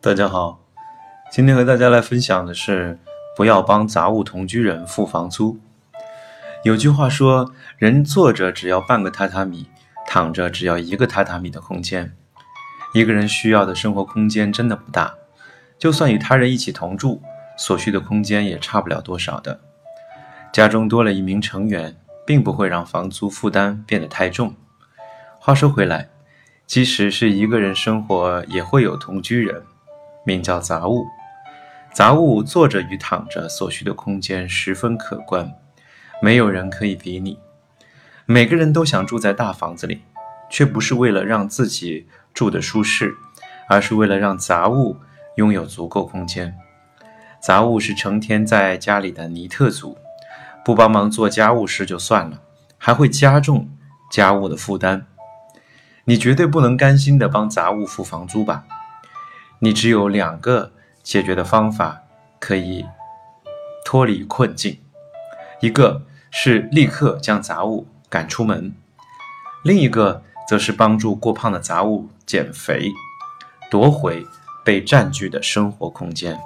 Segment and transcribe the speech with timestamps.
[0.00, 0.60] 大家好，
[1.32, 2.96] 今天和大家来分享的是
[3.36, 5.58] 不要帮杂物同居人付房租。
[6.62, 9.68] 有句话说，人坐着只要半个榻榻米，
[10.06, 12.16] 躺着只要一个榻榻米的空间。
[12.94, 15.14] 一个人需要的生活空间真的不大，
[15.76, 17.20] 就算与他人一起同住，
[17.56, 19.58] 所需的空间也差不了多少的。
[20.52, 24.54] 家中多了一名成员，并不会让房租负担变得太重。
[25.38, 26.08] 话说回来，
[26.66, 29.62] 即使是一个人生活，也会有同居人。
[30.24, 31.06] 名叫杂物，
[31.92, 35.54] 杂物坐着与躺着所需的空间十分可观，
[36.20, 37.38] 没有人可以比拟。
[38.24, 40.02] 每个人都想住在大房子里，
[40.50, 43.14] 却不是为了让自己住得舒适，
[43.68, 44.96] 而是为了让杂物
[45.36, 46.52] 拥有足够空间。
[47.40, 49.96] 杂物是成天在家里的尼特族，
[50.66, 52.40] 不帮忙做家务事就算了，
[52.76, 53.70] 还会加重
[54.10, 55.06] 家务的负担。
[56.06, 58.64] 你绝对不能甘心的帮杂物付房租吧？
[59.60, 60.72] 你只有两个
[61.04, 62.02] 解决的方法
[62.40, 62.84] 可以
[63.84, 64.80] 脱离困境，
[65.60, 68.74] 一个是立刻将杂物赶出门，
[69.62, 72.90] 另一个则是帮助过胖的杂物减肥，
[73.70, 74.26] 夺回
[74.64, 76.36] 被占据的生活空间。